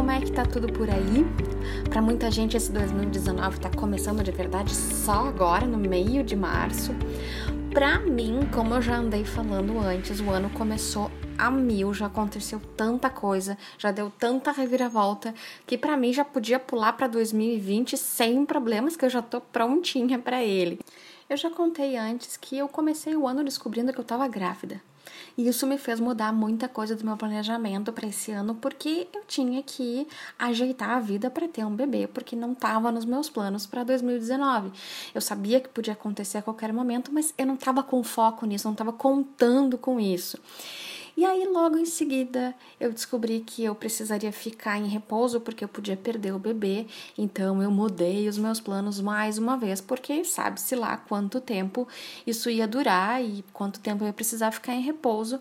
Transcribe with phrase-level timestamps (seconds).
[0.00, 1.26] como é que tá tudo por aí?
[1.90, 6.94] Para muita gente esse 2019 tá começando de verdade só agora, no meio de março.
[7.70, 12.62] Para mim, como eu já andei falando antes, o ano começou a mil, já aconteceu
[12.78, 15.34] tanta coisa, já deu tanta reviravolta
[15.66, 20.18] que para mim já podia pular para 2020 sem problemas, que eu já tô prontinha
[20.18, 20.80] para ele.
[21.28, 24.80] Eu já contei antes que eu comecei o ano descobrindo que eu tava grávida.
[25.36, 29.22] E isso me fez mudar muita coisa do meu planejamento para esse ano, porque eu
[29.26, 30.06] tinha que
[30.38, 34.70] ajeitar a vida para ter um bebê, porque não estava nos meus planos para 2019.
[35.14, 38.66] Eu sabia que podia acontecer a qualquer momento, mas eu não estava com foco nisso,
[38.66, 40.38] não estava contando com isso.
[41.16, 45.68] E aí, logo em seguida, eu descobri que eu precisaria ficar em repouso porque eu
[45.68, 46.86] podia perder o bebê.
[47.18, 51.86] Então, eu mudei os meus planos mais uma vez, porque sabe-se lá quanto tempo
[52.26, 55.40] isso ia durar e quanto tempo eu ia precisar ficar em repouso.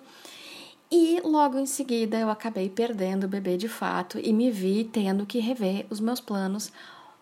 [0.92, 5.26] E logo em seguida, eu acabei perdendo o bebê de fato e me vi tendo
[5.26, 6.72] que rever os meus planos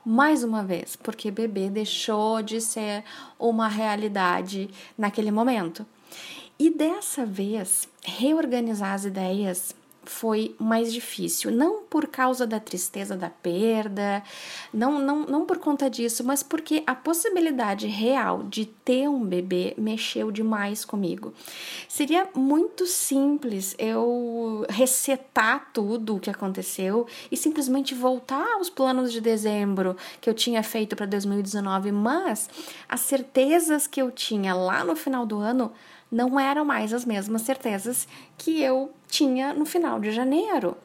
[0.06, 3.04] mais uma vez, porque bebê deixou de ser
[3.38, 5.86] uma realidade naquele momento.
[6.60, 9.76] E dessa vez, reorganizar as ideias
[10.08, 14.24] foi mais difícil, não por causa da tristeza da perda,
[14.74, 19.74] não, não, não por conta disso, mas porque a possibilidade real de ter um bebê
[19.78, 21.34] mexeu demais comigo.
[21.88, 29.22] Seria muito simples eu resetar tudo o que aconteceu e simplesmente voltar aos planos de
[29.22, 32.50] dezembro que eu tinha feito para 2019, mas
[32.88, 35.72] as certezas que eu tinha lá no final do ano
[36.12, 40.78] não eram mais as mesmas certezas que eu tinha no final de janeiro.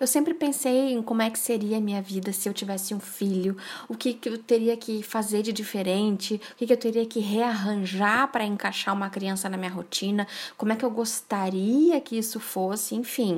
[0.00, 3.00] Eu sempre pensei em como é que seria a minha vida se eu tivesse um
[3.00, 3.56] filho,
[3.88, 7.18] o que, que eu teria que fazer de diferente, o que, que eu teria que
[7.18, 12.38] rearranjar para encaixar uma criança na minha rotina, como é que eu gostaria que isso
[12.38, 13.36] fosse, enfim.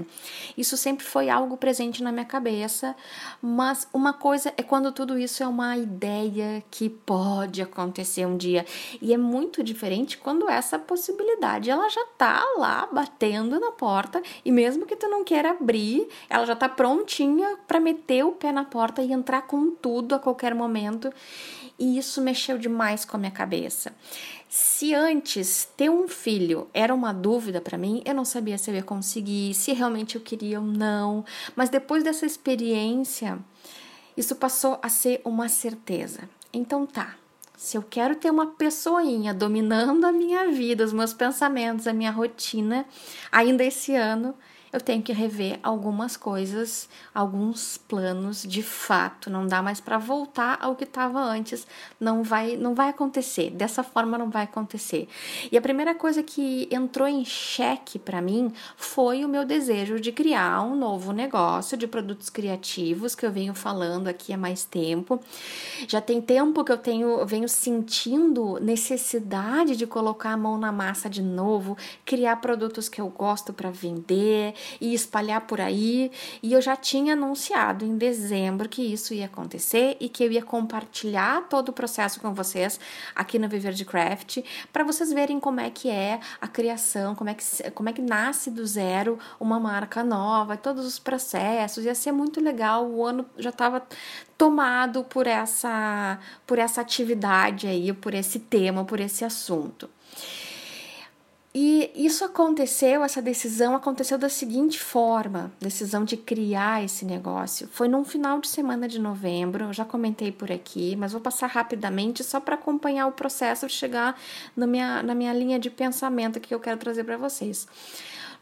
[0.56, 2.95] Isso sempre foi algo presente na minha cabeça,
[3.41, 8.67] mas uma coisa é quando tudo isso é uma ideia que pode acontecer um dia,
[9.01, 14.52] e é muito diferente quando essa possibilidade ela já tá lá batendo na porta e
[14.52, 18.64] mesmo que tu não queira abrir, ela já tá prontinha para meter o pé na
[18.64, 21.12] porta e entrar com tudo a qualquer momento.
[21.78, 23.94] E isso mexeu demais com a minha cabeça.
[24.48, 28.74] Se antes ter um filho era uma dúvida para mim, eu não sabia se eu
[28.74, 31.24] ia conseguir, se realmente eu queria ou não.
[31.55, 33.39] Mas depois dessa experiência,
[34.16, 36.28] isso passou a ser uma certeza.
[36.52, 37.14] Então tá,
[37.56, 42.10] se eu quero ter uma pessoinha dominando a minha vida, os meus pensamentos, a minha
[42.10, 42.84] rotina,
[43.30, 44.34] ainda esse ano,
[44.73, 49.29] eu tenho que rever algumas coisas, alguns planos de fato.
[49.29, 51.67] Não dá mais para voltar ao que estava antes.
[51.98, 53.51] Não vai, não vai acontecer.
[53.51, 55.08] Dessa forma não vai acontecer.
[55.51, 60.13] E a primeira coisa que entrou em xeque para mim foi o meu desejo de
[60.13, 65.20] criar um novo negócio de produtos criativos que eu venho falando aqui há mais tempo.
[65.89, 70.70] Já tem tempo que eu tenho, eu venho sentindo necessidade de colocar a mão na
[70.70, 76.10] massa de novo, criar produtos que eu gosto para vender e espalhar por aí.
[76.42, 80.42] E eu já tinha anunciado em dezembro que isso ia acontecer e que eu ia
[80.42, 82.78] compartilhar todo o processo com vocês
[83.14, 84.38] aqui no Viver de Craft
[84.72, 88.02] para vocês verem como é que é a criação, como é que, como é que
[88.02, 91.84] nasce do zero uma marca nova, todos os processos.
[91.84, 92.86] Ia ser muito legal.
[92.86, 93.82] O ano já estava
[94.36, 99.88] tomado por essa por essa atividade aí, por esse tema, por esse assunto.
[101.52, 107.68] E isso aconteceu, essa decisão aconteceu da seguinte forma: decisão de criar esse negócio.
[107.72, 111.48] Foi num final de semana de novembro, eu já comentei por aqui, mas vou passar
[111.48, 114.16] rapidamente só para acompanhar o processo de chegar
[114.56, 117.66] na minha, na minha linha de pensamento que eu quero trazer para vocês.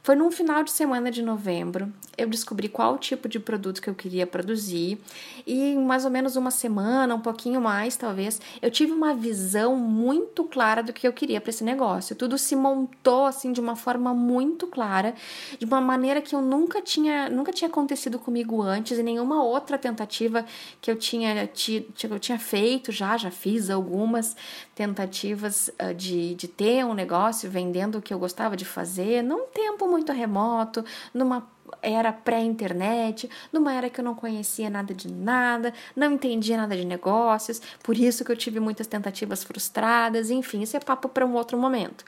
[0.08, 3.94] Foi num final de semana de novembro, eu descobri qual tipo de produto que eu
[3.94, 4.98] queria produzir
[5.46, 9.76] e em mais ou menos uma semana, um pouquinho mais talvez, eu tive uma visão
[9.76, 12.16] muito clara do que eu queria para esse negócio.
[12.16, 15.14] Tudo se montou assim de uma forma muito clara,
[15.58, 19.76] de uma maneira que eu nunca tinha, nunca tinha acontecido comigo antes e nenhuma outra
[19.76, 20.42] tentativa
[20.80, 24.34] que eu tinha tido, eu tinha feito já, já fiz algumas
[24.74, 29.46] tentativas uh, de, de ter um negócio vendendo o que eu gostava de fazer, num
[29.48, 31.46] tempo muito remoto, numa
[31.82, 36.84] era pré-internet, numa era que eu não conhecia nada de nada, não entendia nada de
[36.84, 41.34] negócios, por isso que eu tive muitas tentativas frustradas, enfim, isso é papo para um
[41.34, 42.04] outro momento.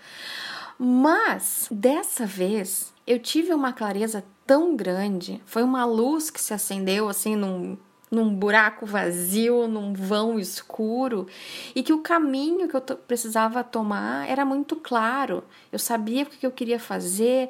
[0.78, 7.08] Mas dessa vez eu tive uma clareza tão grande, foi uma luz que se acendeu
[7.08, 7.76] assim num
[8.10, 11.26] num buraco vazio, num vão escuro,
[11.74, 15.44] e que o caminho que eu precisava tomar era muito claro.
[15.70, 17.48] Eu sabia o que eu queria fazer,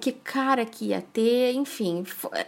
[0.00, 2.04] que cara que ia ter, enfim,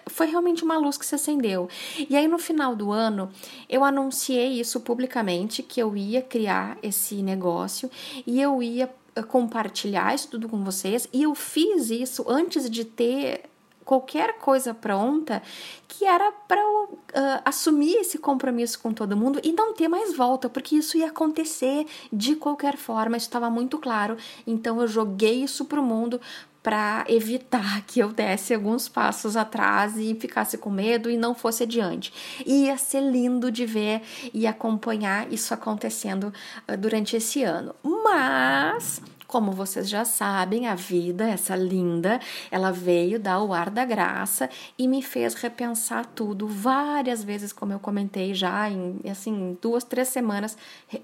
[0.08, 1.68] foi realmente uma luz que se acendeu.
[2.10, 3.30] E aí no final do ano,
[3.68, 7.90] eu anunciei isso publicamente que eu ia criar esse negócio
[8.26, 12.84] e eu ia eh, compartilhar isso tudo com vocês, e eu fiz isso antes de
[12.84, 13.51] ter
[13.84, 15.42] qualquer coisa pronta
[15.88, 20.48] que era para uh, assumir esse compromisso com todo mundo e não ter mais volta,
[20.48, 24.16] porque isso ia acontecer de qualquer forma, isso estava muito claro.
[24.46, 26.20] Então eu joguei isso pro mundo
[26.62, 31.64] para evitar que eu desse alguns passos atrás e ficasse com medo e não fosse
[31.64, 32.12] adiante.
[32.46, 34.00] E ia ser lindo de ver
[34.32, 36.32] e acompanhar isso acontecendo
[36.68, 37.74] uh, durante esse ano.
[37.82, 39.02] Mas
[39.32, 42.20] como vocês já sabem, a vida, essa linda,
[42.50, 47.72] ela veio dar o ar da graça e me fez repensar tudo várias vezes, como
[47.72, 50.54] eu comentei já em assim duas, três semanas.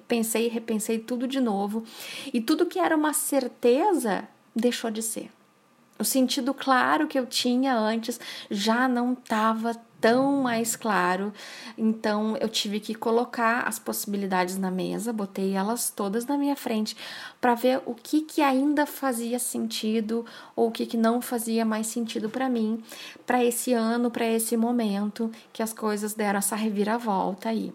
[0.07, 1.85] Pensei e repensei tudo de novo
[2.31, 5.31] e tudo que era uma certeza deixou de ser.
[5.99, 11.33] O sentido claro que eu tinha antes já não estava tão mais claro.
[11.77, 16.97] Então eu tive que colocar as possibilidades na mesa, botei elas todas na minha frente
[17.41, 20.25] para ver o que que ainda fazia sentido
[20.55, 22.83] ou o que que não fazia mais sentido para mim,
[23.27, 27.73] para esse ano, para esse momento que as coisas deram essa reviravolta aí.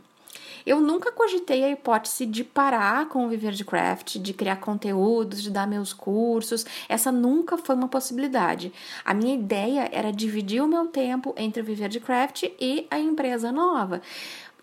[0.65, 5.41] Eu nunca cogitei a hipótese de parar com o viver de craft, de criar conteúdos,
[5.41, 6.65] de dar meus cursos.
[6.88, 8.71] Essa nunca foi uma possibilidade.
[9.03, 13.00] A minha ideia era dividir o meu tempo entre o viver de craft e a
[13.00, 14.01] empresa nova.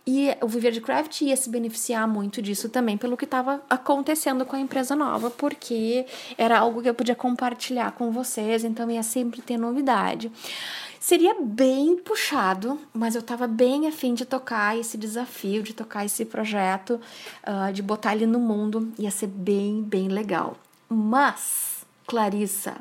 [0.06, 4.44] E o Viver de Craft ia se beneficiar muito disso também, pelo que estava acontecendo
[4.46, 6.06] com a empresa nova, porque
[6.38, 10.32] era algo que eu podia compartilhar com vocês, então ia sempre ter novidade.
[11.00, 16.26] Seria bem puxado, mas eu tava bem afim de tocar esse desafio, de tocar esse
[16.26, 17.00] projeto,
[17.43, 18.93] uh, de botar ele no mundo.
[18.99, 20.58] Ia ser bem, bem legal.
[20.91, 22.76] Mas, Clarissa,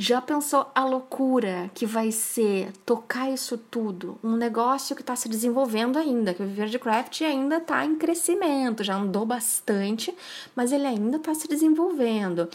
[0.00, 4.16] já pensou a loucura que vai ser tocar isso tudo?
[4.22, 7.96] Um negócio que está se desenvolvendo ainda, que o Viver de Craft ainda está em
[7.96, 10.14] crescimento, já andou bastante,
[10.54, 12.48] mas ele ainda está se desenvolvendo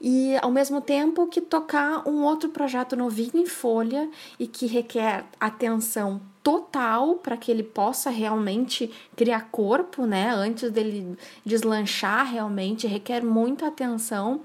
[0.00, 4.08] e ao mesmo tempo que tocar um outro projeto novinho em folha
[4.38, 10.30] e que requer atenção total para que ele possa realmente criar corpo, né?
[10.30, 14.42] Antes dele deslanchar realmente, requer muita atenção.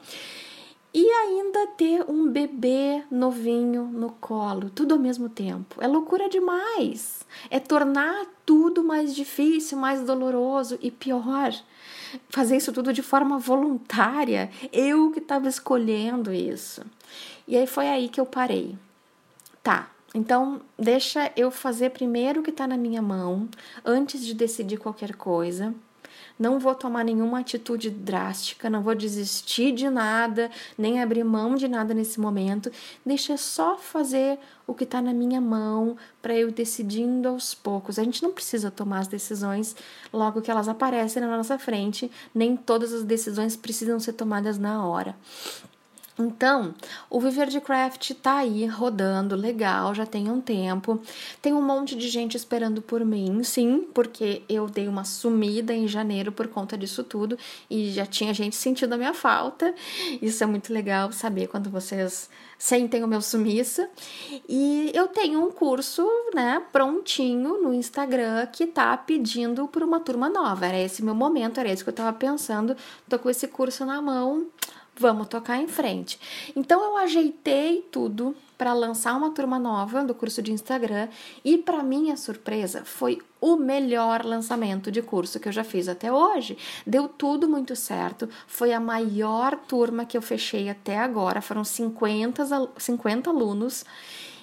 [0.94, 5.82] E ainda ter um bebê novinho no colo, tudo ao mesmo tempo.
[5.82, 7.26] É loucura demais.
[7.50, 11.54] É tornar tudo mais difícil, mais doloroso e pior
[12.30, 14.50] fazer isso tudo de forma voluntária.
[14.72, 16.84] Eu que estava escolhendo isso.
[17.48, 18.78] E aí foi aí que eu parei.
[19.64, 23.48] Tá, então deixa eu fazer primeiro o que está na minha mão,
[23.86, 25.74] antes de decidir qualquer coisa
[26.42, 31.68] não vou tomar nenhuma atitude drástica, não vou desistir de nada, nem abrir mão de
[31.68, 32.72] nada nesse momento.
[33.06, 38.00] Deixa só fazer o que está na minha mão para eu decidindo aos poucos.
[38.00, 39.76] A gente não precisa tomar as decisões
[40.12, 44.84] logo que elas aparecem na nossa frente, nem todas as decisões precisam ser tomadas na
[44.84, 45.16] hora.
[46.20, 46.74] Então,
[47.10, 51.02] o Viver de Craft tá aí rodando, legal, já tem um tempo.
[51.42, 55.88] Tem um monte de gente esperando por mim, sim, porque eu dei uma sumida em
[55.88, 57.38] janeiro por conta disso tudo
[57.70, 59.74] e já tinha gente sentindo a minha falta.
[60.22, 63.88] Isso é muito legal saber quando vocês sentem o meu sumiço.
[64.48, 70.30] E eu tenho um curso, né, prontinho no Instagram que tá pedindo por uma turma
[70.30, 70.68] nova.
[70.68, 72.76] Era esse meu momento, era isso que eu tava pensando.
[73.10, 74.48] Tô com esse curso na mão
[74.98, 76.20] vamos tocar em frente.
[76.56, 81.08] Então eu ajeitei tudo para lançar uma turma nova do curso de Instagram
[81.44, 86.12] e para minha surpresa foi o melhor lançamento de curso que eu já fiz até
[86.12, 86.58] hoje.
[86.86, 92.44] Deu tudo muito certo, foi a maior turma que eu fechei até agora, foram 50,
[92.78, 93.84] 50 alunos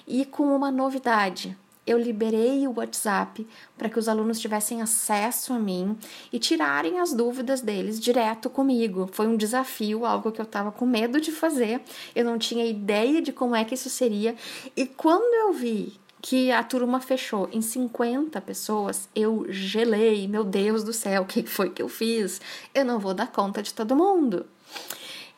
[0.05, 5.59] e com uma novidade eu liberei o WhatsApp para que os alunos tivessem acesso a
[5.59, 5.97] mim
[6.31, 9.09] e tirarem as dúvidas deles direto comigo.
[9.11, 11.81] Foi um desafio, algo que eu estava com medo de fazer,
[12.15, 14.35] eu não tinha ideia de como é que isso seria.
[14.75, 20.27] E quando eu vi que a turma fechou em 50 pessoas, eu gelei.
[20.27, 22.41] Meu Deus do céu, o que foi que eu fiz?
[22.73, 24.45] Eu não vou dar conta de todo mundo.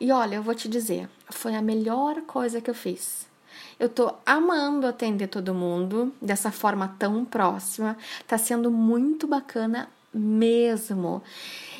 [0.00, 3.30] E olha, eu vou te dizer, foi a melhor coisa que eu fiz.
[3.78, 7.96] Eu tô amando atender todo mundo dessa forma tão próxima.
[8.26, 11.22] Tá sendo muito bacana mesmo.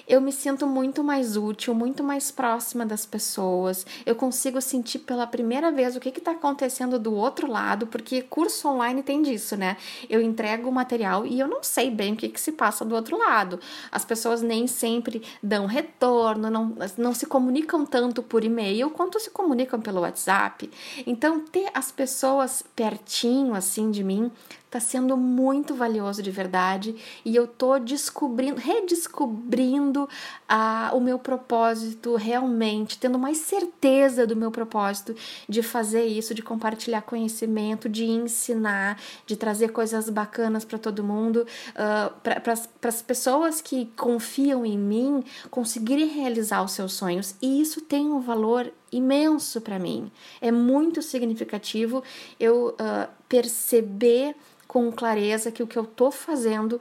[0.06, 3.86] Eu me sinto muito mais útil, muito mais próxima das pessoas.
[4.04, 8.68] Eu consigo sentir pela primeira vez o que está acontecendo do outro lado, porque curso
[8.68, 9.76] online tem disso, né?
[10.08, 12.94] Eu entrego o material e eu não sei bem o que, que se passa do
[12.94, 13.58] outro lado.
[13.90, 19.30] As pessoas nem sempre dão retorno, não, não se comunicam tanto por e-mail quanto se
[19.30, 20.70] comunicam pelo WhatsApp.
[21.06, 24.30] Então, ter as pessoas pertinho assim de mim
[24.72, 30.08] tá sendo muito valioso de verdade e eu tô descobrindo, redescobrindo
[30.48, 35.14] ah, o meu propósito realmente, tendo mais certeza do meu propósito
[35.46, 41.46] de fazer isso, de compartilhar conhecimento, de ensinar, de trazer coisas bacanas para todo mundo,
[41.72, 47.34] uh, para as pessoas que confiam em mim conseguirem realizar os seus sonhos.
[47.42, 50.12] E isso tem um valor imenso para mim.
[50.40, 52.02] É muito significativo
[52.38, 54.36] eu uh, perceber
[54.68, 56.80] com clareza que o que eu tô fazendo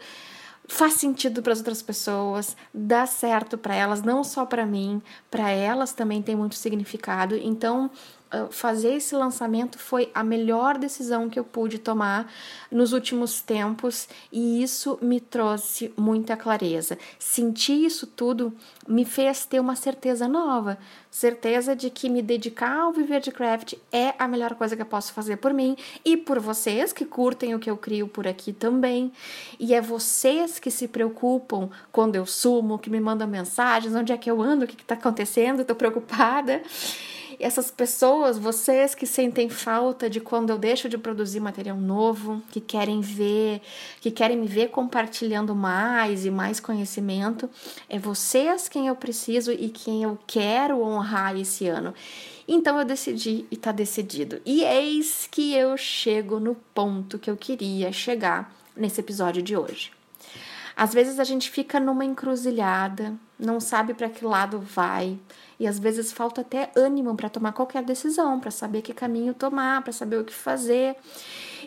[0.68, 5.50] faz sentido para as outras pessoas, dá certo para elas, não só para mim, para
[5.50, 7.36] elas também tem muito significado.
[7.36, 7.92] Então,
[8.50, 12.32] fazer esse lançamento foi a melhor decisão que eu pude tomar
[12.72, 16.98] nos últimos tempos e isso me trouxe muita clareza.
[17.20, 18.54] Sentir isso tudo
[18.88, 20.78] me fez ter uma certeza nova,
[21.10, 24.86] certeza de que me dedicar ao viver de craft é a melhor coisa que eu
[24.86, 28.54] posso fazer por mim e por vocês que curtem o que eu crio por aqui
[28.54, 29.12] também.
[29.60, 34.18] E é vocês que se preocupam quando eu sumo, que me mandam mensagens, onde é
[34.18, 36.62] que eu ando, o que está acontecendo, estou preocupada
[37.42, 42.62] essas pessoas, vocês que sentem falta de quando eu deixo de produzir material novo, que
[42.62, 43.62] querem ver,
[44.00, 47.50] que querem me ver compartilhando mais e mais conhecimento,
[47.90, 51.94] é vocês quem eu preciso e quem eu quero honrar esse ano.
[52.48, 54.42] Então eu decidi e tá decidido.
[54.46, 59.92] E eis que eu chego no ponto que eu queria chegar nesse episódio de hoje.
[60.76, 65.18] Às vezes a gente fica numa encruzilhada, não sabe para que lado vai,
[65.60, 69.82] e às vezes falta até ânimo para tomar qualquer decisão, para saber que caminho tomar,
[69.82, 70.96] para saber o que fazer.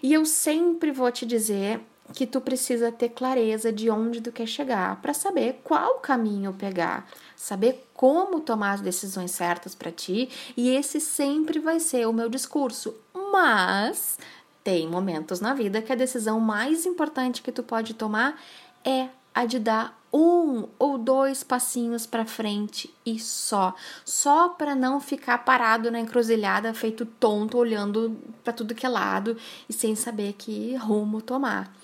[0.03, 1.81] E eu sempre vou te dizer
[2.13, 7.09] que tu precisa ter clareza de onde tu quer chegar, para saber qual caminho pegar,
[7.35, 12.29] saber como tomar as decisões certas para ti, e esse sempre vai ser o meu
[12.29, 12.95] discurso.
[13.33, 14.19] Mas
[14.63, 18.41] tem momentos na vida que a decisão mais importante que tu pode tomar
[18.85, 23.75] é a de dar um ou dois passinhos para frente e só,
[24.05, 29.37] só para não ficar parado na encruzilhada, feito tonto, olhando para tudo que é lado
[29.69, 31.75] e sem saber que rumo tomar.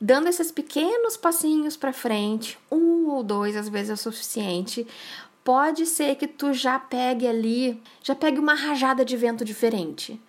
[0.00, 4.84] Dando esses pequenos passinhos para frente, um ou dois às vezes é o suficiente.
[5.44, 10.20] Pode ser que tu já pegue ali, já pegue uma rajada de vento diferente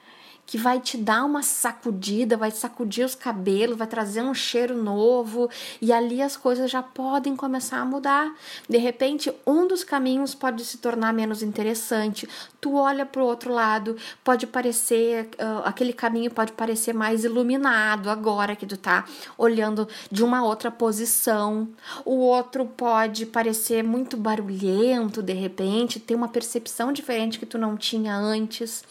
[0.45, 5.49] que vai te dar uma sacudida, vai sacudir os cabelos, vai trazer um cheiro novo
[5.81, 8.33] e ali as coisas já podem começar a mudar.
[8.67, 12.27] De repente, um dos caminhos pode se tornar menos interessante.
[12.59, 18.09] Tu olha para o outro lado, pode parecer uh, aquele caminho pode parecer mais iluminado
[18.09, 19.05] agora que tu tá
[19.37, 21.67] olhando de uma outra posição.
[22.05, 27.77] O outro pode parecer muito barulhento de repente, ter uma percepção diferente que tu não
[27.77, 28.83] tinha antes.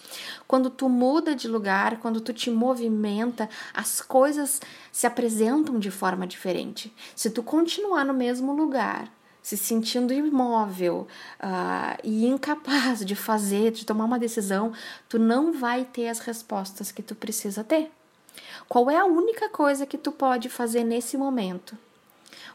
[0.46, 6.26] Quando tu muda de lugar, quando tu te movimenta, as coisas se apresentam de forma
[6.26, 6.92] diferente.
[7.14, 9.08] Se tu continuar no mesmo lugar,
[9.42, 11.08] se sentindo imóvel
[11.40, 14.72] uh, e incapaz de fazer, de tomar uma decisão,
[15.08, 17.90] tu não vai ter as respostas que tu precisa ter.
[18.68, 21.76] Qual é a única coisa que tu pode fazer nesse momento?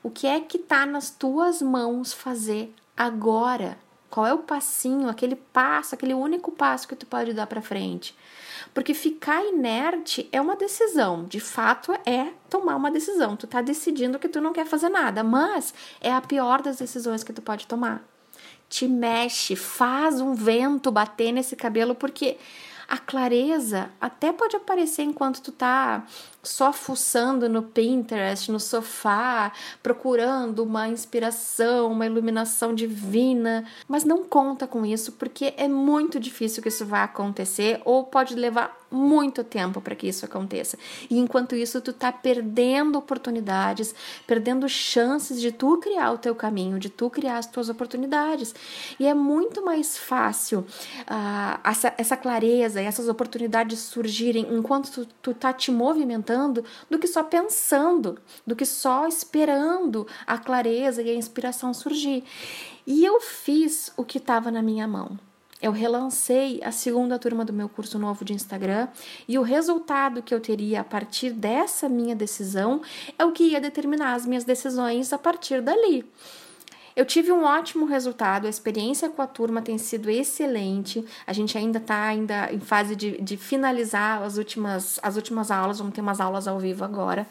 [0.02, 3.78] O que é que está nas tuas mãos fazer agora?
[4.10, 8.16] Qual é o passinho, aquele passo, aquele único passo que tu pode dar para frente?
[8.78, 13.36] Porque ficar inerte é uma decisão, de fato é tomar uma decisão.
[13.36, 17.24] Tu tá decidindo que tu não quer fazer nada, mas é a pior das decisões
[17.24, 18.08] que tu pode tomar.
[18.70, 22.38] Te mexe, faz um vento bater nesse cabelo porque
[22.88, 26.06] a clareza até pode aparecer enquanto tu tá
[26.48, 29.52] só fuçando no Pinterest, no sofá,
[29.84, 36.64] procurando uma inspiração, uma iluminação divina, mas não conta com isso porque é muito difícil
[36.64, 40.78] que isso vá acontecer ou pode levar muito tempo para que isso aconteça.
[41.10, 43.94] E enquanto isso tu tá perdendo oportunidades,
[44.26, 48.56] perdendo chances de tu criar o teu caminho, de tu criar as tuas oportunidades.
[48.98, 55.06] E é muito mais fácil uh, essa, essa clareza e essas oportunidades surgirem enquanto tu,
[55.22, 56.37] tu tá te movimentando
[56.90, 62.24] do que só pensando, do que só esperando a clareza e a inspiração surgir.
[62.86, 65.18] E eu fiz o que estava na minha mão.
[65.60, 68.88] Eu relancei a segunda turma do meu curso novo de Instagram
[69.28, 72.82] e o resultado que eu teria a partir dessa minha decisão
[73.18, 76.06] é o que ia determinar as minhas decisões a partir dali.
[76.98, 81.06] Eu tive um ótimo resultado, a experiência com a turma tem sido excelente.
[81.28, 85.78] A gente ainda está ainda em fase de, de finalizar as últimas, as últimas aulas,
[85.78, 87.28] vamos ter umas aulas ao vivo agora.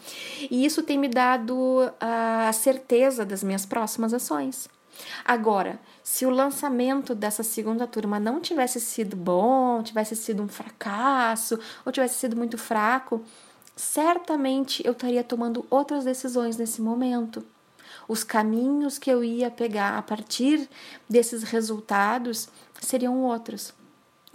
[0.49, 4.69] E isso tem me dado a certeza das minhas próximas ações.
[5.25, 11.59] Agora, se o lançamento dessa segunda turma não tivesse sido bom, tivesse sido um fracasso,
[11.85, 13.21] ou tivesse sido muito fraco,
[13.75, 17.45] certamente eu estaria tomando outras decisões nesse momento.
[18.09, 20.69] Os caminhos que eu ia pegar a partir
[21.09, 22.49] desses resultados
[22.81, 23.75] seriam outros.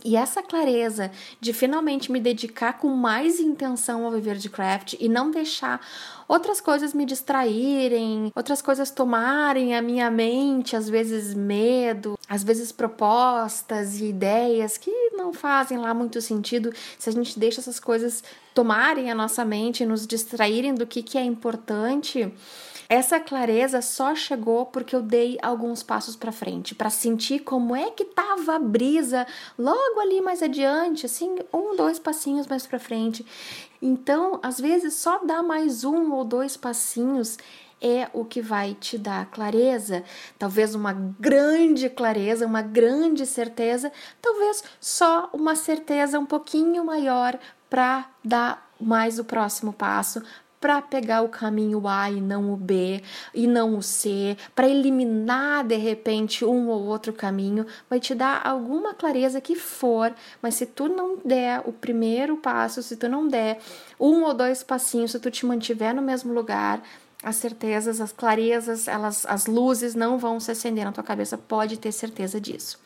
[0.04, 5.08] E essa clareza de finalmente me dedicar com mais intenção ao viver de craft e
[5.08, 5.80] não deixar
[6.28, 12.72] outras coisas me distraírem, outras coisas tomarem a minha mente, às vezes medo, às vezes
[12.72, 18.24] propostas e ideias que não fazem lá muito sentido se a gente deixa essas coisas
[18.54, 22.34] tomarem a nossa mente, nos distraírem do que, que é importante.
[22.90, 27.90] Essa clareza só chegou porque eu dei alguns passos para frente, para sentir como é
[27.90, 29.26] que tava a brisa
[29.58, 33.26] logo ali mais adiante, assim, um, dois passinhos mais para frente.
[33.82, 37.38] Então, às vezes, só dar mais um ou dois passinhos
[37.82, 40.04] é o que vai te dar clareza,
[40.38, 47.38] talvez uma grande clareza, uma grande certeza, talvez só uma certeza um pouquinho maior
[47.70, 50.22] para dar mais o próximo passo,
[50.62, 53.02] para pegar o caminho A e não o B,
[53.34, 58.46] e não o C, para eliminar de repente um ou outro caminho, vai te dar
[58.46, 63.28] alguma clareza que for, mas se tu não der o primeiro passo, se tu não
[63.28, 63.60] der
[64.00, 66.84] um ou dois passinhos, se tu te mantiver no mesmo lugar,
[67.24, 71.78] as certezas, as clarezas, elas, as luzes não vão se acender na tua cabeça, pode
[71.78, 72.80] ter certeza disso.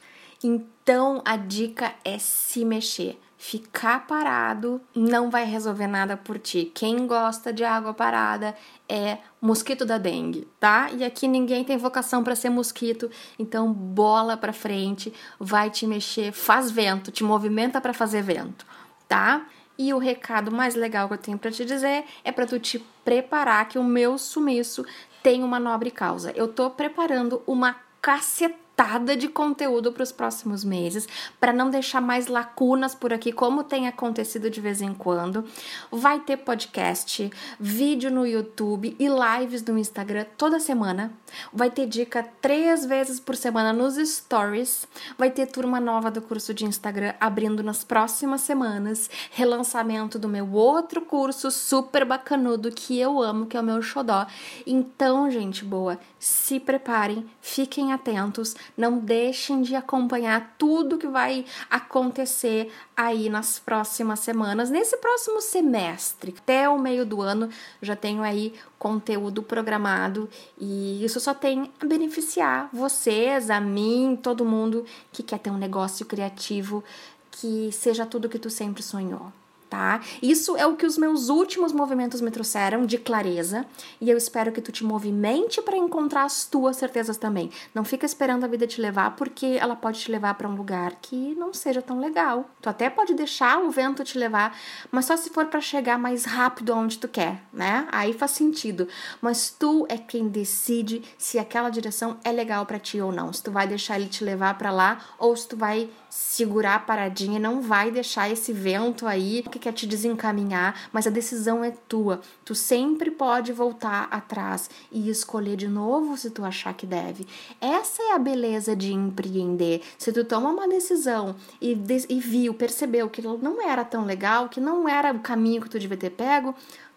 [0.43, 3.19] Então a dica é se mexer.
[3.37, 6.71] Ficar parado não vai resolver nada por ti.
[6.73, 8.55] Quem gosta de água parada
[8.89, 10.89] é mosquito da dengue, tá?
[10.91, 16.31] E aqui ninguém tem vocação para ser mosquito, então bola para frente, vai te mexer,
[16.31, 18.65] faz vento, te movimenta para fazer vento,
[19.07, 19.45] tá?
[19.77, 22.79] E o recado mais legal que eu tenho para te dizer é para tu te
[23.03, 24.85] preparar que o meu sumiço
[25.21, 26.31] tem uma nobre causa.
[26.31, 31.07] Eu tô preparando uma cacetada lotada de conteúdo para os próximos meses,
[31.39, 35.45] para não deixar mais lacunas por aqui, como tem acontecido de vez em quando.
[35.89, 41.13] Vai ter podcast, vídeo no YouTube e lives no Instagram toda semana.
[41.53, 44.85] Vai ter dica três vezes por semana nos stories.
[45.17, 49.09] Vai ter turma nova do curso de Instagram abrindo nas próximas semanas.
[49.31, 54.27] Relançamento do meu outro curso super bacanudo que eu amo, que é o meu xodó.
[54.67, 62.71] Então, gente boa, se preparem, fiquem atentos não deixem de acompanhar tudo que vai acontecer
[62.95, 66.33] aí nas próximas semanas, nesse próximo semestre.
[66.37, 67.49] Até o meio do ano
[67.81, 74.45] já tenho aí conteúdo programado e isso só tem a beneficiar vocês, a mim, todo
[74.45, 76.83] mundo que quer ter um negócio criativo
[77.31, 79.31] que seja tudo que tu sempre sonhou
[79.75, 79.99] tá?
[80.21, 83.65] Isso é o que os meus últimos movimentos me trouxeram de clareza
[83.99, 87.51] e eu espero que tu te movimente para encontrar as tuas certezas também.
[87.73, 90.93] Não fica esperando a vida te levar porque ela pode te levar para um lugar
[91.01, 92.49] que não seja tão legal.
[92.61, 94.57] Tu até pode deixar o vento te levar,
[94.89, 97.85] mas só se for para chegar mais rápido aonde tu quer, né?
[97.91, 98.87] Aí faz sentido.
[99.19, 103.33] Mas tu é quem decide se aquela direção é legal para ti ou não.
[103.33, 106.79] Se tu vai deixar ele te levar para lá ou se tu vai segurar a
[106.79, 111.71] paradinha, não vai deixar esse vento aí que quer te desencaminhar, mas a decisão é
[111.89, 112.21] tua.
[112.45, 117.27] Tu sempre pode voltar atrás e escolher de novo se tu achar que deve.
[117.59, 119.81] Essa é a beleza de empreender.
[119.97, 124.61] Se tu toma uma decisão e, e viu, percebeu que não era tão legal, que
[124.61, 126.55] não era o caminho que tu devia ter pego,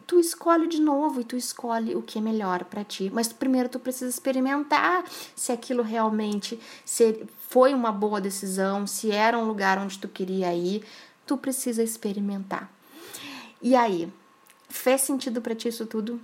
[0.09, 3.11] tu escolhe de novo e tu escolhe o que é melhor para ti.
[3.13, 5.05] Mas primeiro tu precisa experimentar
[5.37, 10.53] se aquilo realmente se foi uma boa decisão, se era um lugar onde tu queria
[10.55, 10.83] ir,
[11.27, 12.73] tu precisa experimentar.
[13.61, 14.11] E aí,
[14.71, 16.19] fez sentido para ti isso tudo?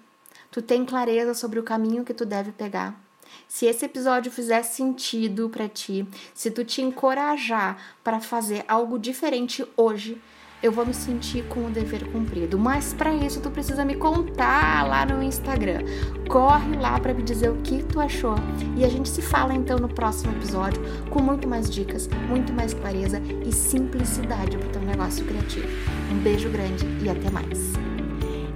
[0.50, 2.98] Tu tem clareza sobre o caminho que tu deve pegar?
[3.46, 9.66] Se esse episódio fizer sentido para ti, se tu te encorajar para fazer algo diferente
[9.76, 10.18] hoje,
[10.64, 12.58] eu vou me sentir com o dever cumprido.
[12.58, 15.80] Mas para isso tu precisa me contar lá no Instagram.
[16.26, 18.34] Corre lá para me dizer o que tu achou
[18.74, 22.72] e a gente se fala então no próximo episódio com muito mais dicas, muito mais
[22.72, 25.68] clareza e simplicidade para o teu negócio criativo.
[26.10, 27.93] Um beijo grande e até mais.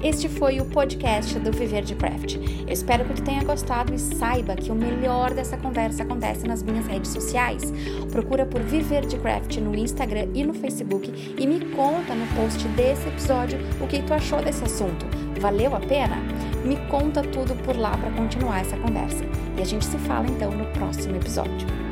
[0.01, 2.37] Este foi o podcast do Viver de Craft.
[2.37, 6.63] Eu espero que tu tenha gostado e saiba que o melhor dessa conversa acontece nas
[6.63, 7.73] minhas redes sociais.
[8.13, 12.67] Procura por Viver de Craft no Instagram e no Facebook e me conta no post
[12.69, 15.05] desse episódio o que tu achou desse assunto.
[15.41, 16.17] Valeu a pena?
[16.65, 19.25] Me conta tudo por lá para continuar essa conversa.
[19.57, 21.88] E a gente se fala então no próximo episódio.